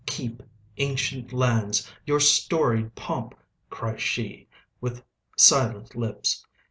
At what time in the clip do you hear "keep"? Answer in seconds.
0.07-0.41